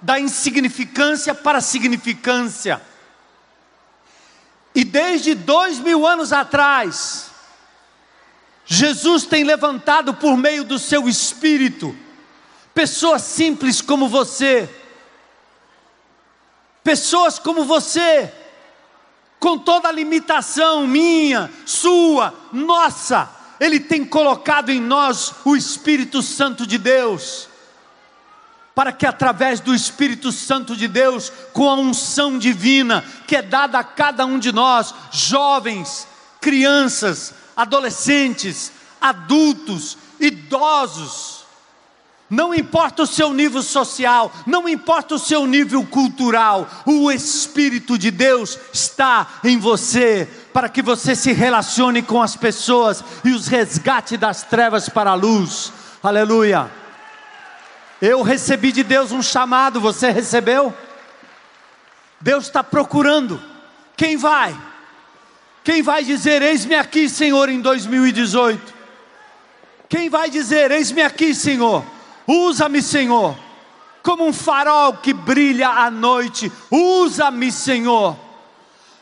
da 0.00 0.18
insignificância 0.18 1.34
para 1.34 1.58
a 1.58 1.60
significância. 1.60 2.80
E 4.74 4.84
desde 4.84 5.34
dois 5.34 5.78
mil 5.78 6.06
anos 6.06 6.32
atrás, 6.32 7.25
Jesus 8.66 9.24
tem 9.24 9.44
levantado 9.44 10.12
por 10.14 10.36
meio 10.36 10.64
do 10.64 10.76
seu 10.76 11.08
espírito, 11.08 11.96
pessoas 12.74 13.22
simples 13.22 13.80
como 13.80 14.08
você, 14.08 14.68
pessoas 16.82 17.38
como 17.38 17.64
você, 17.64 18.32
com 19.38 19.56
toda 19.56 19.88
a 19.88 19.92
limitação 19.92 20.84
minha, 20.84 21.48
sua, 21.64 22.34
nossa, 22.52 23.30
Ele 23.60 23.78
tem 23.78 24.04
colocado 24.04 24.70
em 24.70 24.80
nós 24.80 25.32
o 25.44 25.54
Espírito 25.54 26.20
Santo 26.20 26.66
de 26.66 26.76
Deus, 26.76 27.48
para 28.74 28.90
que 28.92 29.06
através 29.06 29.60
do 29.60 29.72
Espírito 29.72 30.32
Santo 30.32 30.74
de 30.74 30.88
Deus, 30.88 31.32
com 31.52 31.70
a 31.70 31.74
unção 31.74 32.36
divina 32.36 33.04
que 33.28 33.36
é 33.36 33.42
dada 33.42 33.78
a 33.78 33.84
cada 33.84 34.26
um 34.26 34.40
de 34.40 34.50
nós, 34.50 34.92
jovens, 35.12 36.08
crianças, 36.40 37.32
adolescentes, 37.56 38.70
adultos, 39.00 39.96
idosos, 40.20 41.36
não 42.28 42.52
importa 42.52 43.04
o 43.04 43.06
seu 43.06 43.32
nível 43.32 43.62
social, 43.62 44.32
não 44.44 44.68
importa 44.68 45.14
o 45.14 45.18
seu 45.18 45.46
nível 45.46 45.86
cultural, 45.86 46.68
o 46.84 47.10
Espírito 47.10 47.96
de 47.96 48.10
Deus 48.10 48.58
está 48.72 49.28
em 49.44 49.58
você, 49.58 50.28
para 50.52 50.68
que 50.68 50.82
você 50.82 51.14
se 51.14 51.32
relacione 51.32 52.02
com 52.02 52.20
as 52.20 52.34
pessoas 52.34 53.04
e 53.24 53.30
os 53.30 53.46
resgate 53.46 54.16
das 54.16 54.42
trevas 54.42 54.88
para 54.88 55.10
a 55.10 55.14
luz. 55.14 55.72
Aleluia. 56.02 56.68
Eu 58.02 58.22
recebi 58.22 58.72
de 58.72 58.82
Deus 58.82 59.12
um 59.12 59.22
chamado, 59.22 59.80
você 59.80 60.10
recebeu? 60.10 60.74
Deus 62.20 62.46
está 62.46 62.64
procurando. 62.64 63.40
Quem 63.96 64.16
vai? 64.16 64.56
Quem 65.66 65.82
vai 65.82 66.04
dizer: 66.04 66.42
Eis-me 66.42 66.76
aqui, 66.76 67.08
Senhor, 67.08 67.48
em 67.48 67.60
2018? 67.60 68.72
Quem 69.88 70.08
vai 70.08 70.30
dizer: 70.30 70.70
Eis-me 70.70 71.02
aqui, 71.02 71.34
Senhor, 71.34 71.84
usa-me, 72.24 72.80
Senhor, 72.80 73.36
como 74.00 74.24
um 74.24 74.32
farol 74.32 74.92
que 74.92 75.12
brilha 75.12 75.68
à 75.68 75.90
noite, 75.90 76.52
usa-me, 76.70 77.50
Senhor, 77.50 78.16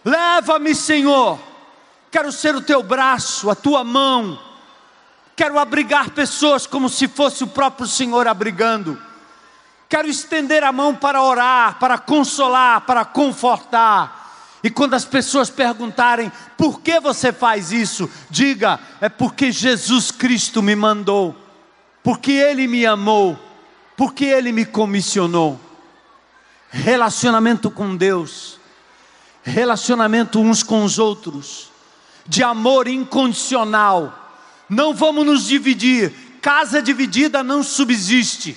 leva-me, 0.02 0.74
Senhor. 0.74 1.38
Quero 2.10 2.32
ser 2.32 2.56
o 2.56 2.62
teu 2.62 2.82
braço, 2.82 3.50
a 3.50 3.54
tua 3.54 3.84
mão, 3.84 4.40
quero 5.36 5.58
abrigar 5.58 6.12
pessoas 6.12 6.66
como 6.66 6.88
se 6.88 7.06
fosse 7.08 7.44
o 7.44 7.48
próprio 7.48 7.86
Senhor 7.86 8.26
abrigando. 8.26 8.98
Quero 9.86 10.08
estender 10.08 10.64
a 10.64 10.72
mão 10.72 10.94
para 10.94 11.22
orar, 11.22 11.78
para 11.78 11.98
consolar, 11.98 12.80
para 12.86 13.04
confortar. 13.04 14.23
E 14.64 14.70
quando 14.70 14.94
as 14.94 15.04
pessoas 15.04 15.50
perguntarem 15.50 16.32
por 16.56 16.80
que 16.80 16.98
você 16.98 17.30
faz 17.30 17.70
isso, 17.70 18.10
diga: 18.30 18.80
é 18.98 19.10
porque 19.10 19.52
Jesus 19.52 20.10
Cristo 20.10 20.62
me 20.62 20.74
mandou, 20.74 21.36
porque 22.02 22.32
Ele 22.32 22.66
me 22.66 22.86
amou, 22.86 23.38
porque 23.94 24.24
Ele 24.24 24.52
me 24.52 24.64
comissionou. 24.64 25.60
Relacionamento 26.70 27.70
com 27.70 27.94
Deus, 27.94 28.58
relacionamento 29.42 30.40
uns 30.40 30.62
com 30.62 30.82
os 30.82 30.98
outros, 30.98 31.70
de 32.26 32.42
amor 32.42 32.88
incondicional. 32.88 34.18
Não 34.66 34.94
vamos 34.94 35.26
nos 35.26 35.46
dividir, 35.46 36.10
casa 36.40 36.80
dividida 36.80 37.44
não 37.44 37.62
subsiste. 37.62 38.56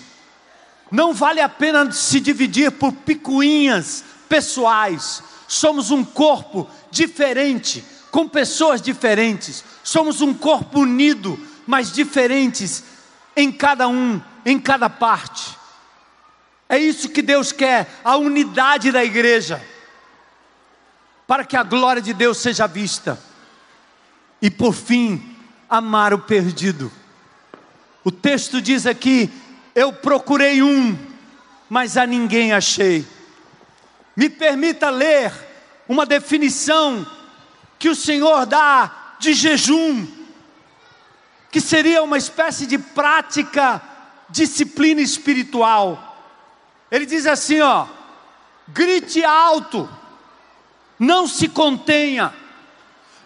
Não 0.90 1.14
vale 1.14 1.42
a 1.42 1.50
pena 1.50 1.92
se 1.92 2.22
dividir 2.22 2.72
por 2.72 2.94
picuinhas 2.94 4.06
pessoais 4.30 5.22
somos 5.48 5.92
um 5.92 6.04
corpo 6.04 6.70
diferente, 6.92 7.84
com 8.12 8.28
pessoas 8.28 8.82
diferentes, 8.82 9.64
somos 9.84 10.22
um 10.22 10.34
corpo 10.34 10.80
unido, 10.82 11.40
mas 11.66 11.92
diferentes 11.92 12.84
em 13.36 13.52
cada 13.52 13.88
um, 13.88 14.22
em 14.46 14.60
cada 14.60 14.90
parte. 14.90 15.58
É 16.70 16.78
isso 16.78 17.10
que 17.10 17.22
Deus 17.22 17.52
quer, 17.52 17.90
a 18.04 18.18
unidade 18.18 18.92
da 18.92 19.04
igreja, 19.04 19.64
para 21.26 21.46
que 21.46 21.56
a 21.56 21.64
glória 21.64 22.02
de 22.02 22.14
Deus 22.14 22.38
seja 22.38 22.68
vista. 22.68 23.20
E 24.42 24.50
por 24.50 24.74
fim, 24.74 25.36
amar 25.70 26.14
o 26.14 26.20
perdido. 26.20 26.92
O 28.04 28.12
texto 28.12 28.62
diz 28.62 28.86
aqui: 28.86 29.32
Eu 29.74 29.94
procurei 29.94 30.62
um, 30.62 30.98
mas 31.70 31.98
a 31.98 32.06
ninguém 32.06 32.54
achei. 32.54 33.06
Me 34.18 34.32
permita 34.32 34.90
ler 34.90 35.32
uma 35.88 36.04
definição 36.04 37.06
que 37.78 37.88
o 37.88 37.96
Senhor 37.96 38.48
dá 38.48 39.14
de 39.20 39.32
jejum, 39.32 40.08
que 41.52 41.62
seria 41.62 42.02
uma 42.02 42.18
espécie 42.18 42.66
de 42.66 42.80
prática, 42.80 43.80
disciplina 44.28 45.02
espiritual. 45.02 46.18
Ele 46.90 47.06
diz 47.06 47.28
assim, 47.28 47.62
ó: 47.62 47.86
grite 48.68 49.24
alto, 49.24 49.88
não 50.98 51.28
se 51.28 51.48
contenha, 51.48 52.34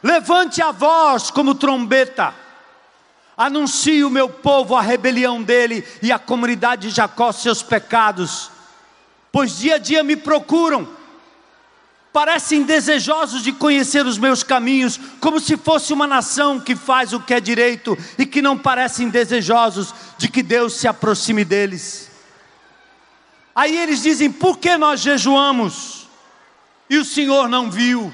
levante 0.04 0.62
a 0.62 0.72
voz 0.74 1.32
como 1.32 1.56
trombeta, 1.56 2.36
anuncie 3.38 4.04
o 4.04 4.10
meu 4.10 4.28
povo 4.28 4.76
a 4.76 4.82
rebelião 4.82 5.42
dele 5.42 5.88
e 6.02 6.12
a 6.12 6.20
comunidade 6.20 6.90
de 6.90 6.96
Jacó 6.96 7.32
seus 7.32 7.64
pecados, 7.64 8.51
pois 9.32 9.58
dia 9.58 9.76
a 9.76 9.78
dia 9.78 10.04
me 10.04 10.16
procuram, 10.16 10.88
parecem 12.12 12.64
desejosos 12.64 13.42
de 13.42 13.52
conhecer 13.52 14.06
os 14.06 14.18
meus 14.18 14.44
caminhos, 14.44 15.00
como 15.20 15.40
se 15.40 15.56
fosse 15.56 15.94
uma 15.94 16.06
nação 16.06 16.60
que 16.60 16.76
faz 16.76 17.14
o 17.14 17.20
que 17.20 17.34
é 17.34 17.40
direito 17.40 17.98
e 18.18 18.26
que 18.26 18.42
não 18.42 18.58
parecem 18.58 19.10
desejosos 19.10 19.94
de 20.18 20.28
que 20.28 20.44
Deus 20.44 20.74
se 20.74 20.88
aproxime 20.88 21.46
deles. 21.46 22.12
Aí 23.56 23.78
eles 23.78 24.02
dizem: 24.02 24.32
por 24.32 24.58
que 24.58 24.78
nós 24.78 25.00
jejuamos? 25.00 26.02
e 26.92 26.98
o 26.98 27.06
Senhor 27.06 27.48
não 27.48 27.72
viu? 27.72 28.14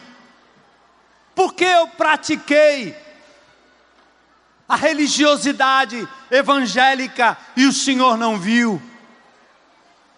Porque 1.33 1.65
eu 1.65 1.87
pratiquei 1.87 2.95
a 4.69 4.75
religiosidade 4.75 6.07
evangélica 6.29 7.35
e 7.55 7.65
o 7.65 7.73
Senhor 7.73 8.15
não 8.15 8.39
viu? 8.39 8.79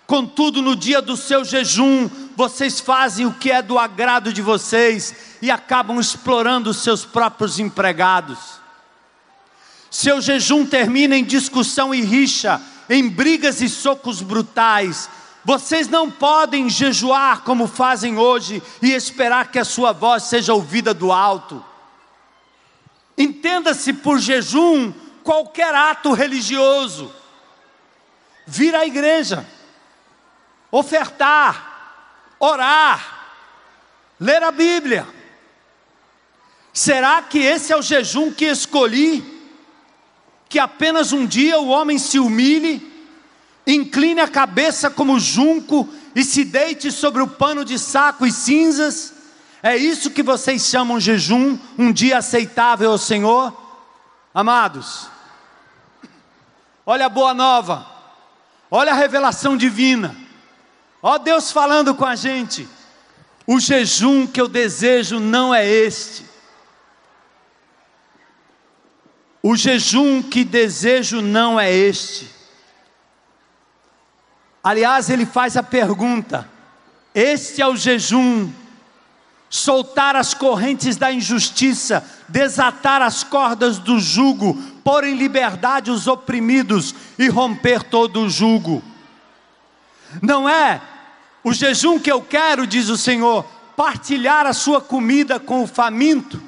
Contudo, 0.10 0.60
no 0.60 0.76
dia 0.76 1.04
do 1.04 1.16
seu 1.16 1.46
jejum, 1.46 2.10
vocês 2.36 2.80
fazem 2.80 3.28
o 3.28 3.32
que 3.32 3.52
é 3.52 3.62
do 3.62 3.78
agrado 3.78 4.34
de 4.34 4.42
vocês 4.42 5.14
e 5.40 5.52
acabam 5.52 6.00
explorando 6.00 6.72
os 6.72 6.78
seus 6.78 7.06
próprios 7.06 7.60
empregados. 7.60 8.40
Seu 9.92 10.20
jejum 10.20 10.66
termina 10.66 11.16
em 11.16 11.24
discussão 11.24 11.94
e 11.94 12.02
rixa, 12.02 12.60
em 12.90 13.08
brigas 13.08 13.62
e 13.62 13.70
socos 13.70 14.24
brutais, 14.24 15.08
vocês 15.46 15.88
não 15.88 16.10
podem 16.10 16.68
jejuar 16.68 17.42
como 17.42 17.68
fazem 17.68 18.18
hoje 18.18 18.64
e 18.82 18.92
esperar 18.92 19.52
que 19.52 19.60
a 19.60 19.64
sua 19.64 19.92
voz 19.92 20.24
seja 20.24 20.56
ouvida 20.56 20.92
do 20.92 21.12
alto. 21.12 21.64
Entenda-se 23.16 23.94
por 23.94 24.18
jejum 24.18 24.92
qualquer 25.24 25.76
ato 25.76 26.14
religioso. 26.14 27.14
Vir 28.48 28.74
à 28.74 28.88
igreja, 28.88 29.46
ofertar, 30.72 32.36
orar, 32.40 33.34
ler 34.20 34.44
a 34.44 34.52
Bíblia. 34.52 35.08
Será 36.74 37.22
que 37.22 37.40
esse 37.40 37.74
é 37.74 37.78
o 37.78 37.82
jejum 37.82 38.32
que 38.32 38.46
escolhi? 38.46 39.38
Que 40.48 40.60
apenas 40.60 41.12
um 41.12 41.26
dia 41.26 41.60
o 41.60 41.68
homem 41.68 41.98
se 41.98 42.20
humilhe 42.20 42.90
incline 43.72 44.20
a 44.20 44.28
cabeça 44.28 44.90
como 44.90 45.20
junco 45.20 45.88
e 46.16 46.24
se 46.24 46.44
deite 46.44 46.92
sobre 46.92 47.22
o 47.22 47.28
pano 47.28 47.64
de 47.64 47.78
saco 47.78 48.26
e 48.26 48.32
cinzas. 48.32 49.14
É 49.62 49.76
isso 49.76 50.12
que 50.12 50.24
vocês 50.24 50.66
chamam 50.66 51.00
jejum, 51.00 51.58
um 51.78 51.92
dia 51.92 52.18
aceitável 52.18 52.92
ao 52.92 52.98
Senhor? 52.98 53.56
Amados, 54.34 55.08
olha 56.86 57.08
a 57.08 57.10
boa 57.10 57.34
nova, 57.34 57.86
olha 58.72 58.92
a 58.92 58.96
revelação 58.96 59.58
divina, 59.58 60.16
ó 61.02 61.18
Deus 61.18 61.52
falando 61.52 61.96
com 61.96 62.06
a 62.06 62.16
gente. 62.16 62.68
O 63.46 63.60
jejum 63.60 64.28
que 64.28 64.40
eu 64.40 64.48
desejo 64.48 65.20
não 65.20 65.54
é 65.54 65.68
este. 65.68 66.24
O 69.42 69.56
jejum 69.56 70.22
que 70.22 70.44
desejo 70.44 71.22
não 71.22 71.60
é 71.60 71.72
este. 71.72 72.30
Aliás, 74.64 75.10
ele 75.10 75.26
faz 75.26 75.56
a 75.56 75.64
pergunta: 75.64 76.48
este 77.16 77.62
é 77.62 77.68
o 77.68 77.76
jejum, 77.76 78.52
soltar 79.50 80.16
as 80.16 80.34
correntes 80.34 80.98
da 80.98 81.12
injustiça, 81.12 82.06
desatar 82.28 83.02
as 83.02 83.24
cordas 83.24 83.80
do 83.80 84.00
jugo, 84.00 84.54
pôr 84.84 85.06
em 85.06 85.16
liberdade 85.16 85.90
os 85.90 86.08
oprimidos 86.08 86.94
e 87.18 87.30
romper 87.30 87.82
todo 87.82 88.22
o 88.22 88.30
jugo. 88.30 88.84
Não 90.22 90.48
é 90.48 90.82
o 91.44 91.54
jejum 91.54 92.00
que 92.00 92.12
eu 92.12 92.22
quero, 92.22 92.68
diz 92.68 92.90
o 92.90 92.98
Senhor, 92.98 93.46
partilhar 93.76 94.46
a 94.46 94.54
sua 94.54 94.82
comida 94.82 95.40
com 95.40 95.64
o 95.64 95.68
faminto, 95.68 96.42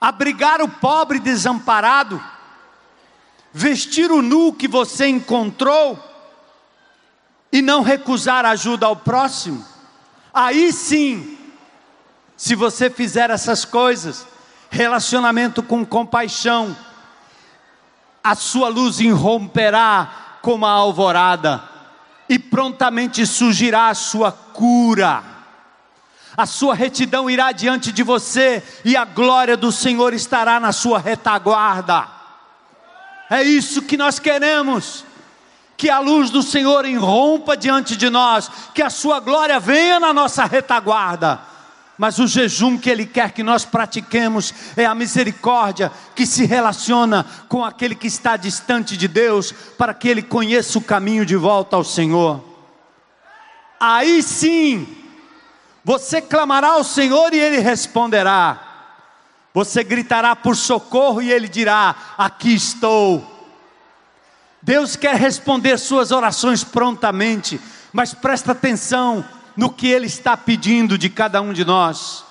abrigar 0.00 0.60
o 0.60 0.68
pobre 0.68 1.18
desamparado, 1.18 2.22
vestir 3.52 4.10
o 4.10 4.22
nu 4.22 4.52
que 4.52 4.66
você 4.66 5.06
encontrou, 5.06 6.04
e 7.50 7.62
não 7.62 7.82
recusar 7.82 8.44
ajuda 8.44 8.86
ao 8.86 8.96
próximo, 8.96 9.64
aí 10.32 10.72
sim, 10.72 11.38
se 12.36 12.54
você 12.54 12.90
fizer 12.90 13.30
essas 13.30 13.64
coisas, 13.64 14.26
relacionamento 14.70 15.62
com 15.62 15.84
compaixão, 15.84 16.76
a 18.22 18.34
sua 18.34 18.68
luz 18.68 19.00
irromperá 19.00 20.38
como 20.42 20.66
a 20.66 20.70
alvorada, 20.70 21.62
e 22.28 22.38
prontamente 22.38 23.26
surgirá 23.26 23.88
a 23.88 23.94
sua 23.94 24.30
cura. 24.30 25.22
A 26.36 26.46
sua 26.46 26.74
retidão 26.74 27.28
irá 27.28 27.50
diante 27.52 27.90
de 27.90 28.02
você, 28.02 28.62
e 28.84 28.96
a 28.96 29.04
glória 29.04 29.56
do 29.56 29.72
Senhor 29.72 30.14
estará 30.14 30.60
na 30.60 30.72
sua 30.72 30.98
retaguarda. 30.98 32.06
É 33.30 33.42
isso 33.42 33.82
que 33.82 33.96
nós 33.96 34.18
queremos 34.18 35.04
que 35.76 35.88
a 35.88 36.00
luz 36.00 36.28
do 36.28 36.42
Senhor 36.42 36.84
irrompa 36.84 37.56
diante 37.56 37.96
de 37.96 38.10
nós, 38.10 38.50
que 38.74 38.82
a 38.82 38.90
sua 38.90 39.20
glória 39.20 39.60
venha 39.60 40.00
na 40.00 40.12
nossa 40.12 40.44
retaguarda. 40.44 41.40
Mas 41.98 42.20
o 42.20 42.28
jejum 42.28 42.78
que 42.78 42.88
Ele 42.88 43.04
quer 43.04 43.32
que 43.32 43.42
nós 43.42 43.64
pratiquemos 43.64 44.54
é 44.76 44.86
a 44.86 44.94
misericórdia 44.94 45.90
que 46.14 46.24
se 46.24 46.46
relaciona 46.46 47.26
com 47.48 47.64
aquele 47.64 47.96
que 47.96 48.06
está 48.06 48.36
distante 48.36 48.96
de 48.96 49.08
Deus, 49.08 49.52
para 49.76 49.92
que 49.92 50.08
ele 50.08 50.22
conheça 50.22 50.78
o 50.78 50.82
caminho 50.82 51.26
de 51.26 51.34
volta 51.34 51.74
ao 51.74 51.82
Senhor. 51.82 52.44
Aí 53.80 54.22
sim, 54.22 54.86
você 55.84 56.20
clamará 56.20 56.68
ao 56.68 56.84
Senhor 56.84 57.32
e 57.32 57.38
Ele 57.38 57.58
responderá. 57.58 58.60
Você 59.54 59.82
gritará 59.82 60.36
por 60.36 60.54
socorro 60.54 61.22
e 61.22 61.32
Ele 61.32 61.48
dirá: 61.48 61.96
Aqui 62.16 62.54
estou. 62.54 63.26
Deus 64.60 64.96
quer 64.96 65.14
responder 65.14 65.78
suas 65.78 66.10
orações 66.10 66.62
prontamente, 66.62 67.60
mas 67.92 68.12
presta 68.12 68.52
atenção 68.52 69.24
no 69.58 69.68
que 69.68 69.86
Ele 69.88 70.06
está 70.06 70.38
pedindo 70.38 70.96
de 70.96 71.10
cada 71.10 71.42
um 71.42 71.52
de 71.52 71.66
nós. 71.66 72.24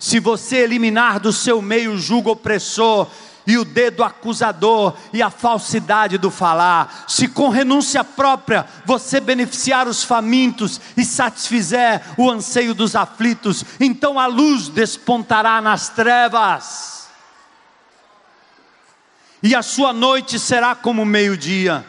Se 0.00 0.18
você 0.18 0.56
eliminar 0.56 1.20
do 1.20 1.32
seu 1.32 1.62
meio 1.62 1.92
o 1.92 1.98
jugo 1.98 2.30
opressor, 2.30 3.08
e 3.46 3.58
o 3.58 3.64
dedo 3.64 4.02
acusador 4.02 4.96
e 5.12 5.20
a 5.20 5.28
falsidade 5.28 6.16
do 6.16 6.30
falar. 6.30 7.04
Se 7.06 7.28
com 7.28 7.50
renúncia 7.50 8.02
própria 8.02 8.66
você 8.86 9.20
beneficiar 9.20 9.86
os 9.86 10.02
famintos 10.02 10.80
e 10.96 11.04
satisfizer 11.04 12.00
o 12.16 12.30
anseio 12.30 12.74
dos 12.74 12.96
aflitos, 12.96 13.62
então 13.78 14.18
a 14.18 14.24
luz 14.24 14.68
despontará 14.68 15.60
nas 15.60 15.90
trevas 15.90 17.04
e 19.44 19.54
a 19.54 19.60
sua 19.60 19.92
noite 19.92 20.38
será 20.38 20.74
como 20.74 21.04
meio-dia. 21.04 21.84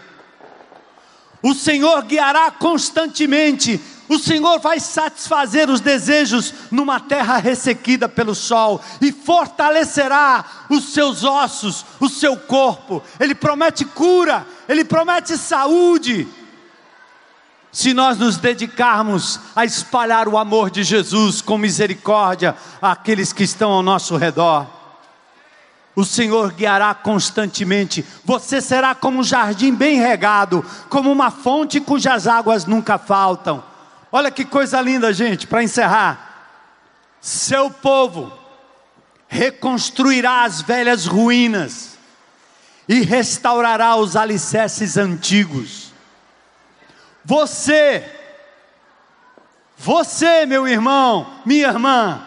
O 1.42 1.54
Senhor 1.54 2.02
guiará 2.04 2.52
constantemente, 2.52 3.80
o 4.08 4.20
Senhor 4.20 4.60
vai 4.60 4.80
satisfazer 4.80 5.70
os 5.70 5.80
desejos 5.80 6.54
numa 6.70 7.00
terra 7.00 7.38
ressequida 7.38 8.08
pelo 8.08 8.36
sol 8.36 8.82
e 9.02 9.12
fortalecerá 9.12 10.46
os 10.70 10.94
seus 10.94 11.24
ossos, 11.24 11.86
o 12.00 12.08
seu 12.08 12.38
corpo. 12.38 13.02
Ele 13.20 13.34
promete 13.34 13.84
cura, 13.84 14.46
ele 14.70 14.86
promete 14.86 15.38
saúde. 15.38 16.28
Se 17.72 17.94
nós 17.94 18.18
nos 18.18 18.38
dedicarmos 18.38 19.40
a 19.56 19.66
espalhar 19.66 20.28
o 20.28 20.38
amor 20.38 20.70
de 20.70 20.84
Jesus 20.84 21.42
com 21.42 21.58
misericórdia 21.58 22.56
àqueles 22.82 23.34
que 23.34 23.44
estão 23.44 23.72
ao 23.72 23.84
nosso 23.84 24.16
redor 24.16 24.76
o 25.96 26.04
Senhor 26.04 26.52
guiará 26.52 26.94
constantemente. 26.94 28.06
Você 28.26 28.60
será 28.60 28.94
como 28.94 29.20
um 29.20 29.24
jardim 29.24 29.74
bem 29.74 29.98
regado, 29.98 30.64
como 30.90 31.10
uma 31.10 31.32
fonte 31.32 31.80
cujas 31.80 32.28
águas 32.28 32.66
nunca 32.66 32.98
faltam. 32.98 33.64
Olha 34.16 34.32
que 34.32 34.46
coisa 34.46 34.80
linda, 34.80 35.12
gente, 35.12 35.46
para 35.46 35.62
encerrar. 35.62 36.48
Seu 37.20 37.70
povo 37.70 38.32
reconstruirá 39.28 40.46
as 40.46 40.62
velhas 40.62 41.06
ruínas 41.06 41.98
e 42.88 43.02
restaurará 43.02 43.98
os 43.98 44.16
alicerces 44.16 44.96
antigos. 44.96 45.92
Você, 47.26 48.10
você, 49.78 50.46
meu 50.46 50.66
irmão, 50.66 51.42
minha 51.46 51.68
irmã, 51.68 52.26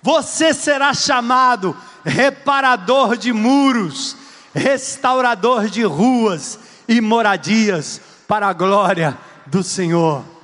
você 0.00 0.54
será 0.54 0.94
chamado 0.94 1.76
reparador 2.06 3.18
de 3.18 3.34
muros, 3.34 4.16
restaurador 4.54 5.68
de 5.68 5.84
ruas 5.84 6.58
e 6.88 7.02
moradias 7.02 8.00
para 8.26 8.48
a 8.48 8.54
glória 8.54 9.18
do 9.46 9.62
Senhor. 9.62 10.39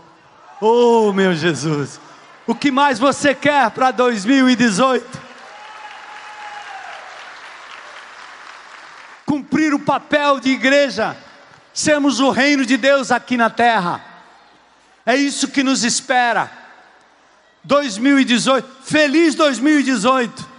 Oh, 0.60 1.12
meu 1.12 1.34
Jesus! 1.34 2.00
O 2.46 2.54
que 2.54 2.70
mais 2.70 2.98
você 2.98 3.34
quer 3.34 3.70
para 3.70 3.90
2018? 3.90 5.20
Cumprir 9.26 9.74
o 9.74 9.78
papel 9.80 10.38
de 10.38 10.50
igreja, 10.50 11.16
sermos 11.74 12.20
o 12.20 12.30
reino 12.30 12.64
de 12.64 12.76
Deus 12.76 13.10
aqui 13.10 13.36
na 13.36 13.50
terra. 13.50 14.02
É 15.04 15.16
isso 15.16 15.48
que 15.48 15.62
nos 15.62 15.84
espera. 15.84 16.50
2018, 17.64 18.68
feliz 18.82 19.34
2018. 19.34 20.56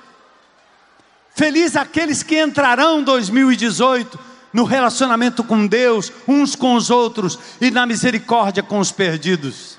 Feliz 1.34 1.76
aqueles 1.76 2.22
que 2.22 2.40
entrarão 2.40 3.02
2018 3.02 4.20
no 4.52 4.64
relacionamento 4.64 5.44
com 5.44 5.66
Deus, 5.66 6.12
uns 6.28 6.56
com 6.56 6.76
os 6.76 6.90
outros 6.90 7.40
e 7.62 7.72
na 7.72 7.86
misericórdia 7.86 8.62
com 8.62 8.80
os 8.80 8.92
perdidos. 8.92 9.77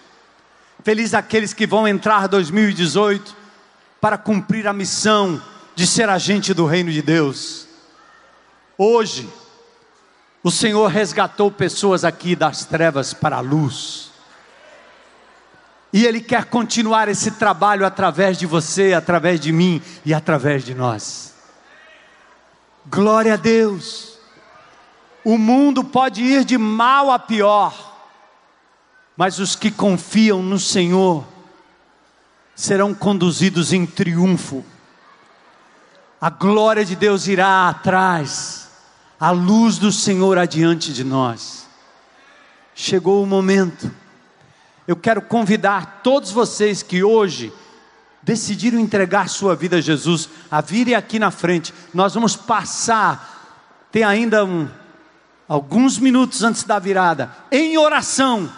Feliz 0.85 1.13
aqueles 1.13 1.53
que 1.53 1.67
vão 1.67 1.89
entrar 1.89 2.29
2018 2.29 3.37
para 4.01 4.17
cumprir 4.17 4.67
a 4.67 4.73
missão 4.73 5.43
de 5.75 5.87
ser 5.87 6.09
agente 6.09 6.55
do 6.55 6.67
reino 6.67 6.91
de 6.91 7.03
Deus. 7.03 7.67
Hoje, 8.77 9.29
o 10.43 10.51
Senhor 10.51 10.87
resgatou 10.87 11.51
pessoas 11.51 12.05
aqui 12.05 12.37
das 12.37 12.65
trevas 12.65 13.13
para 13.13 13.37
a 13.37 13.41
luz. 13.41 14.13
E 15.93 16.07
Ele 16.07 16.21
quer 16.21 16.45
continuar 16.45 17.09
esse 17.09 17.33
trabalho 17.33 17.85
através 17.85 18.39
de 18.39 18.47
você, 18.47 18.93
através 18.93 19.41
de 19.41 19.51
mim 19.51 19.83
e 20.05 20.15
através 20.15 20.65
de 20.65 20.75
nós. 20.75 21.35
Glória 22.87 23.35
a 23.35 23.37
Deus. 23.37 24.17
O 25.25 25.37
mundo 25.37 25.83
pode 25.83 26.23
ir 26.23 26.45
de 26.45 26.57
mal 26.57 27.11
a 27.11 27.19
pior 27.19 27.88
mas 29.19 29.41
os 29.41 29.57
que 29.57 29.69
confiam 29.73 30.41
no 30.41 30.61
Senhor 30.61 31.27
serão 32.55 32.95
conduzidos 32.95 33.73
em 33.73 33.85
triunfo. 33.85 34.65
A 36.21 36.31
glória 36.31 36.85
de 36.85 36.95
Deus 36.95 37.27
irá 37.27 37.69
atrás, 37.69 38.71
a 39.19 39.33
luz 39.33 39.77
do 39.77 39.91
Senhor 39.91 40.39
adiante 40.39 40.93
de 40.93 41.03
nós. 41.03 41.67
Chegou 42.77 43.21
o 43.21 43.27
momento. 43.27 43.91
Eu 44.87 44.95
quero 44.95 45.21
convidar 45.21 46.01
todos 46.05 46.31
vocês 46.31 46.81
que 46.81 47.03
hoje 47.03 47.53
decidiram 48.23 48.79
entregar 48.79 49.29
sua 49.29 49.57
vida 49.57 49.79
a 49.79 49.81
Jesus, 49.81 50.29
a 50.49 50.61
virem 50.61 50.95
aqui 50.95 51.19
na 51.19 51.33
frente. 51.33 51.75
Nós 51.93 52.15
vamos 52.15 52.37
passar, 52.37 53.89
tem 53.91 54.05
ainda 54.05 54.45
um, 54.45 54.69
alguns 55.49 55.99
minutos 55.99 56.45
antes 56.45 56.63
da 56.63 56.79
virada, 56.79 57.35
em 57.51 57.77
oração 57.77 58.49